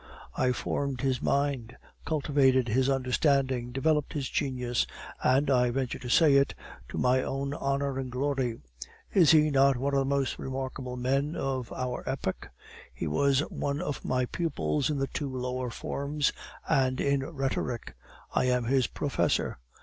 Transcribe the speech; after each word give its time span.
I 0.35 0.51
formed 0.51 1.01
his 1.01 1.21
mind, 1.21 1.77
cultivated 2.05 2.69
his 2.69 2.89
understanding, 2.89 3.71
developed 3.71 4.13
his 4.13 4.31
genius, 4.31 4.87
and, 5.23 5.47
I 5.51 5.69
venture 5.69 5.99
to 5.99 6.09
say 6.09 6.37
it, 6.37 6.55
to 6.89 6.97
my 6.97 7.21
own 7.21 7.53
honor 7.53 7.99
and 7.99 8.11
glory. 8.11 8.57
Is 9.13 9.29
he 9.29 9.51
not 9.51 9.77
one 9.77 9.93
of 9.93 9.99
the 9.99 10.05
most 10.05 10.39
remarkable 10.39 10.97
men 10.97 11.35
of 11.35 11.71
our 11.71 12.03
epoch? 12.09 12.49
He 12.91 13.05
was 13.05 13.41
one 13.51 13.79
of 13.79 14.03
my 14.03 14.25
pupils 14.25 14.89
in 14.89 15.05
two 15.13 15.31
lower 15.37 15.69
forms, 15.69 16.33
and 16.67 16.99
in 16.99 17.23
rhetoric. 17.23 17.93
I 18.33 18.45
am 18.45 18.63
his 18.63 18.87
professor." 18.87 19.59